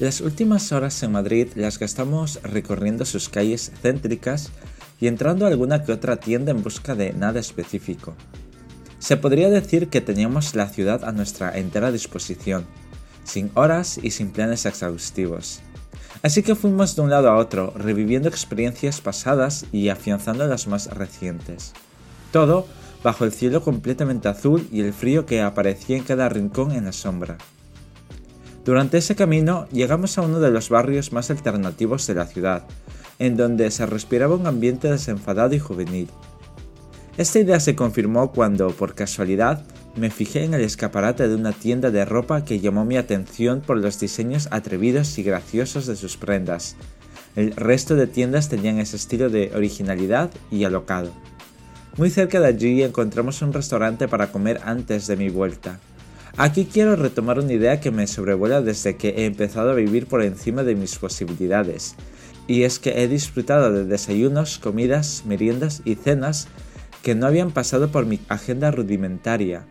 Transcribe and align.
Las 0.00 0.20
últimas 0.20 0.70
horas 0.70 1.02
en 1.02 1.10
Madrid 1.10 1.48
las 1.56 1.80
gastamos 1.80 2.38
recorriendo 2.44 3.04
sus 3.04 3.28
calles 3.28 3.72
céntricas 3.82 4.50
y 5.00 5.08
entrando 5.08 5.44
a 5.44 5.48
alguna 5.48 5.82
que 5.82 5.90
otra 5.90 6.18
tienda 6.18 6.52
en 6.52 6.62
busca 6.62 6.94
de 6.94 7.12
nada 7.12 7.40
específico. 7.40 8.14
Se 9.00 9.16
podría 9.16 9.50
decir 9.50 9.88
que 9.88 10.00
teníamos 10.00 10.54
la 10.54 10.68
ciudad 10.68 11.04
a 11.04 11.10
nuestra 11.10 11.58
entera 11.58 11.90
disposición, 11.90 12.64
sin 13.24 13.50
horas 13.54 13.98
y 14.00 14.12
sin 14.12 14.30
planes 14.30 14.66
exhaustivos. 14.66 15.62
Así 16.22 16.44
que 16.44 16.54
fuimos 16.54 16.94
de 16.94 17.02
un 17.02 17.10
lado 17.10 17.28
a 17.28 17.36
otro, 17.36 17.72
reviviendo 17.76 18.28
experiencias 18.28 19.00
pasadas 19.00 19.66
y 19.72 19.88
afianzando 19.88 20.46
las 20.46 20.68
más 20.68 20.86
recientes. 20.94 21.72
Todo 22.30 22.68
bajo 23.02 23.24
el 23.24 23.32
cielo 23.32 23.62
completamente 23.62 24.28
azul 24.28 24.68
y 24.70 24.80
el 24.80 24.92
frío 24.92 25.26
que 25.26 25.42
aparecía 25.42 25.96
en 25.96 26.04
cada 26.04 26.28
rincón 26.28 26.70
en 26.70 26.84
la 26.84 26.92
sombra. 26.92 27.36
Durante 28.68 28.98
ese 28.98 29.16
camino 29.16 29.66
llegamos 29.72 30.18
a 30.18 30.20
uno 30.20 30.40
de 30.40 30.50
los 30.50 30.68
barrios 30.68 31.10
más 31.10 31.30
alternativos 31.30 32.06
de 32.06 32.14
la 32.14 32.26
ciudad, 32.26 32.64
en 33.18 33.34
donde 33.34 33.70
se 33.70 33.86
respiraba 33.86 34.34
un 34.34 34.46
ambiente 34.46 34.90
desenfadado 34.90 35.54
y 35.54 35.58
juvenil. 35.58 36.10
Esta 37.16 37.38
idea 37.38 37.60
se 37.60 37.74
confirmó 37.74 38.30
cuando, 38.30 38.68
por 38.72 38.94
casualidad, 38.94 39.64
me 39.96 40.10
fijé 40.10 40.44
en 40.44 40.52
el 40.52 40.60
escaparate 40.60 41.28
de 41.28 41.34
una 41.34 41.52
tienda 41.52 41.90
de 41.90 42.04
ropa 42.04 42.44
que 42.44 42.60
llamó 42.60 42.84
mi 42.84 42.98
atención 42.98 43.62
por 43.62 43.78
los 43.78 43.98
diseños 44.00 44.48
atrevidos 44.50 45.16
y 45.16 45.22
graciosos 45.22 45.86
de 45.86 45.96
sus 45.96 46.18
prendas. 46.18 46.76
El 47.36 47.56
resto 47.56 47.96
de 47.96 48.06
tiendas 48.06 48.50
tenían 48.50 48.80
ese 48.80 48.96
estilo 48.96 49.30
de 49.30 49.50
originalidad 49.54 50.28
y 50.50 50.64
alocado. 50.64 51.10
Muy 51.96 52.10
cerca 52.10 52.38
de 52.38 52.48
allí 52.48 52.82
encontramos 52.82 53.40
un 53.40 53.54
restaurante 53.54 54.08
para 54.08 54.30
comer 54.30 54.60
antes 54.62 55.06
de 55.06 55.16
mi 55.16 55.30
vuelta. 55.30 55.80
Aquí 56.40 56.66
quiero 56.72 56.94
retomar 56.94 57.40
una 57.40 57.52
idea 57.52 57.80
que 57.80 57.90
me 57.90 58.06
sobrevuela 58.06 58.62
desde 58.62 58.96
que 58.96 59.08
he 59.08 59.24
empezado 59.24 59.70
a 59.70 59.74
vivir 59.74 60.06
por 60.06 60.22
encima 60.22 60.62
de 60.62 60.76
mis 60.76 60.96
posibilidades, 60.96 61.96
y 62.46 62.62
es 62.62 62.78
que 62.78 63.02
he 63.02 63.08
disfrutado 63.08 63.72
de 63.72 63.84
desayunos, 63.84 64.60
comidas, 64.60 65.24
meriendas 65.26 65.82
y 65.84 65.96
cenas 65.96 66.46
que 67.02 67.16
no 67.16 67.26
habían 67.26 67.50
pasado 67.50 67.90
por 67.90 68.06
mi 68.06 68.20
agenda 68.28 68.70
rudimentaria. 68.70 69.66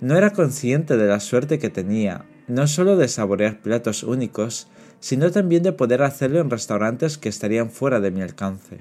No 0.00 0.16
era 0.16 0.30
consciente 0.30 0.96
de 0.96 1.08
la 1.08 1.20
suerte 1.20 1.58
que 1.58 1.68
tenía, 1.68 2.24
no 2.46 2.66
solo 2.68 2.96
de 2.96 3.08
saborear 3.08 3.60
platos 3.60 4.02
únicos, 4.02 4.68
sino 5.00 5.30
también 5.30 5.62
de 5.62 5.72
poder 5.72 6.02
hacerlo 6.02 6.40
en 6.40 6.48
restaurantes 6.48 7.18
que 7.18 7.28
estarían 7.28 7.70
fuera 7.70 8.00
de 8.00 8.12
mi 8.12 8.22
alcance. 8.22 8.78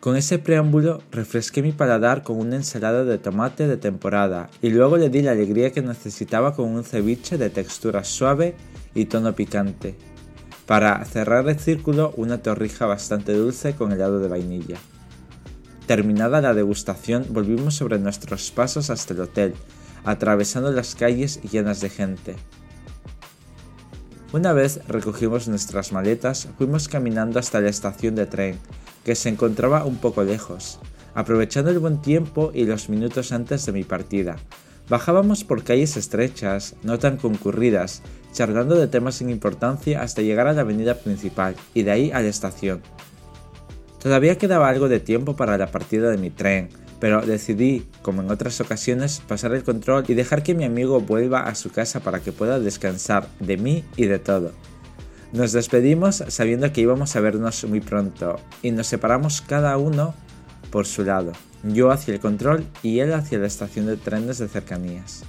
Con 0.00 0.16
ese 0.16 0.38
preámbulo 0.38 1.02
refresqué 1.12 1.60
mi 1.60 1.72
paladar 1.72 2.22
con 2.22 2.38
una 2.38 2.56
ensalada 2.56 3.04
de 3.04 3.18
tomate 3.18 3.68
de 3.68 3.76
temporada 3.76 4.48
y 4.62 4.70
luego 4.70 4.96
le 4.96 5.10
di 5.10 5.20
la 5.20 5.32
alegría 5.32 5.72
que 5.72 5.82
necesitaba 5.82 6.54
con 6.54 6.70
un 6.70 6.84
ceviche 6.84 7.36
de 7.36 7.50
textura 7.50 8.02
suave 8.02 8.54
y 8.94 9.04
tono 9.04 9.34
picante. 9.34 9.96
Para 10.64 11.04
cerrar 11.04 11.46
el 11.46 11.60
círculo, 11.60 12.14
una 12.16 12.38
torrija 12.38 12.86
bastante 12.86 13.34
dulce 13.34 13.74
con 13.74 13.92
helado 13.92 14.20
de 14.20 14.28
vainilla. 14.28 14.78
Terminada 15.86 16.40
la 16.40 16.54
degustación, 16.54 17.26
volvimos 17.28 17.74
sobre 17.74 17.98
nuestros 17.98 18.50
pasos 18.52 18.88
hasta 18.88 19.12
el 19.12 19.20
hotel, 19.20 19.54
atravesando 20.04 20.72
las 20.72 20.94
calles 20.94 21.42
llenas 21.42 21.82
de 21.82 21.90
gente. 21.90 22.36
Una 24.32 24.54
vez 24.54 24.80
recogimos 24.88 25.46
nuestras 25.46 25.92
maletas, 25.92 26.48
fuimos 26.56 26.88
caminando 26.88 27.38
hasta 27.38 27.60
la 27.60 27.68
estación 27.68 28.14
de 28.14 28.26
tren, 28.26 28.58
que 29.04 29.14
se 29.14 29.28
encontraba 29.28 29.84
un 29.84 29.96
poco 29.96 30.22
lejos, 30.22 30.78
aprovechando 31.14 31.70
el 31.70 31.78
buen 31.78 32.00
tiempo 32.00 32.50
y 32.54 32.64
los 32.64 32.88
minutos 32.88 33.32
antes 33.32 33.66
de 33.66 33.72
mi 33.72 33.84
partida. 33.84 34.36
Bajábamos 34.88 35.44
por 35.44 35.62
calles 35.62 35.96
estrechas, 35.96 36.74
no 36.82 36.98
tan 36.98 37.16
concurridas, 37.16 38.02
charlando 38.32 38.74
de 38.74 38.88
temas 38.88 39.16
sin 39.16 39.30
importancia 39.30 40.02
hasta 40.02 40.22
llegar 40.22 40.48
a 40.48 40.52
la 40.52 40.62
avenida 40.62 40.94
principal 40.94 41.54
y 41.74 41.84
de 41.84 41.90
ahí 41.90 42.10
a 42.10 42.20
la 42.20 42.28
estación. 42.28 42.82
Todavía 44.02 44.38
quedaba 44.38 44.68
algo 44.68 44.88
de 44.88 44.98
tiempo 44.98 45.36
para 45.36 45.58
la 45.58 45.70
partida 45.70 46.10
de 46.10 46.16
mi 46.16 46.30
tren, 46.30 46.70
pero 47.00 47.22
decidí, 47.22 47.86
como 48.02 48.22
en 48.22 48.30
otras 48.30 48.60
ocasiones, 48.60 49.22
pasar 49.26 49.54
el 49.54 49.62
control 49.62 50.04
y 50.08 50.14
dejar 50.14 50.42
que 50.42 50.54
mi 50.54 50.64
amigo 50.64 51.00
vuelva 51.00 51.42
a 51.42 51.54
su 51.54 51.70
casa 51.70 52.00
para 52.00 52.20
que 52.20 52.32
pueda 52.32 52.58
descansar 52.58 53.28
de 53.40 53.56
mí 53.56 53.84
y 53.96 54.06
de 54.06 54.18
todo. 54.18 54.52
Nos 55.32 55.52
despedimos 55.52 56.24
sabiendo 56.26 56.72
que 56.72 56.80
íbamos 56.80 57.14
a 57.14 57.20
vernos 57.20 57.64
muy 57.64 57.80
pronto 57.80 58.40
y 58.62 58.72
nos 58.72 58.88
separamos 58.88 59.40
cada 59.40 59.76
uno 59.76 60.12
por 60.72 60.86
su 60.86 61.04
lado, 61.04 61.32
yo 61.62 61.92
hacia 61.92 62.14
el 62.14 62.20
control 62.20 62.64
y 62.82 62.98
él 62.98 63.12
hacia 63.12 63.38
la 63.38 63.46
estación 63.46 63.86
de 63.86 63.96
trenes 63.96 64.38
de 64.38 64.48
cercanías. 64.48 65.24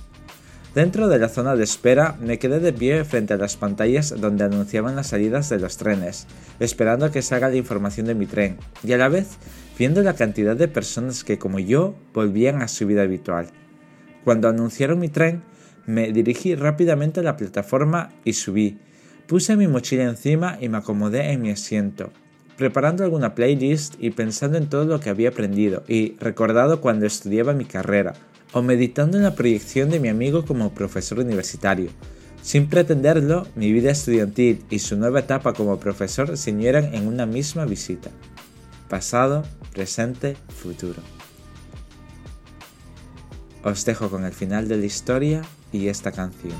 Dentro 0.74 1.08
de 1.08 1.20
la 1.20 1.30
zona 1.30 1.56
de 1.56 1.64
espera 1.64 2.16
me 2.20 2.40
quedé 2.40 2.60
de 2.60 2.74
pie 2.74 3.04
frente 3.04 3.34
a 3.34 3.38
las 3.38 3.58
pantallas 3.58 4.16
donde 4.20 4.46
anunciaban 4.46 4.96
las 4.96 5.08
salidas 5.08 5.50
de 5.50 5.60
los 5.60 5.78
trenes, 5.78 6.26
esperando 6.60 7.12
que 7.12 7.22
salga 7.22 7.50
la 7.50 7.58
información 7.58 8.08
de 8.08 8.16
mi 8.16 8.26
tren 8.26 8.58
y 8.84 8.94
a 8.94 8.98
la 8.98 9.10
vez 9.10 9.38
viendo 9.78 10.02
la 10.02 10.16
cantidad 10.16 10.56
de 10.56 10.68
personas 10.68 11.24
que 11.24 11.38
como 11.38 11.60
yo 11.60 11.94
volvían 12.14 12.62
a 12.62 12.68
su 12.68 12.88
vida 12.88 13.04
habitual. 13.04 13.48
Cuando 14.24 14.48
anunciaron 14.48 15.00
mi 15.00 15.10
tren, 15.10 15.44
me 15.86 16.12
dirigí 16.12 16.56
rápidamente 16.56 17.20
a 17.20 17.24
la 17.24 17.38
plataforma 17.38 18.10
y 18.24 18.34
subí, 18.34 18.80
Puse 19.32 19.56
mi 19.56 19.66
mochila 19.66 20.04
encima 20.04 20.58
y 20.60 20.68
me 20.68 20.80
acomodé 20.80 21.32
en 21.32 21.42
mi 21.42 21.52
asiento, 21.52 22.12
preparando 22.58 23.06
alguna 23.06 23.34
playlist 23.34 23.96
y 23.98 24.10
pensando 24.10 24.58
en 24.58 24.68
todo 24.68 24.84
lo 24.84 25.00
que 25.00 25.10
había 25.10 25.30
aprendido 25.30 25.86
y 25.88 26.18
recordado 26.20 26.82
cuando 26.82 27.06
estudiaba 27.06 27.54
mi 27.54 27.64
carrera, 27.64 28.14
o 28.52 28.62
meditando 28.62 29.16
en 29.16 29.24
la 29.24 29.34
proyección 29.34 29.90
de 29.90 30.02
mi 30.02 30.10
amigo 30.10 30.44
como 30.44 30.74
profesor 30.74 31.20
universitario. 31.20 31.92
Sin 32.42 32.68
pretenderlo, 32.68 33.48
mi 33.56 33.72
vida 33.72 33.92
estudiantil 33.92 34.66
y 34.70 34.80
su 34.80 34.98
nueva 34.98 35.22
etapa 35.22 35.54
como 35.54 35.80
profesor 35.80 36.36
se 36.36 36.52
unieran 36.52 36.94
en 36.94 37.08
una 37.08 37.26
misma 37.26 37.64
visita. 37.64 38.10
Pasado, 38.90 39.46
presente, 39.72 40.36
futuro. 40.50 41.02
Os 43.64 43.86
dejo 43.86 44.10
con 44.10 44.26
el 44.26 44.34
final 44.34 44.68
de 44.68 44.76
la 44.76 44.86
historia 44.88 45.42
y 45.72 45.88
esta 45.88 46.12
canción. 46.12 46.52